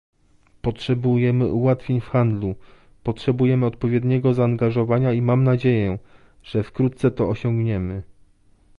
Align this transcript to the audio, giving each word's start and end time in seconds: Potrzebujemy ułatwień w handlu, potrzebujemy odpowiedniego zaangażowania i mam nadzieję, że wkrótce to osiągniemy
Potrzebujemy 0.61 1.45
ułatwień 1.47 2.01
w 2.01 2.05
handlu, 2.09 2.55
potrzebujemy 3.03 3.65
odpowiedniego 3.65 4.33
zaangażowania 4.33 5.13
i 5.13 5.21
mam 5.21 5.43
nadzieję, 5.43 5.97
że 6.43 6.63
wkrótce 6.63 7.11
to 7.11 7.29
osiągniemy 7.29 8.03